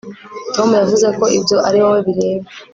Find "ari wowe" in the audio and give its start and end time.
1.67-1.99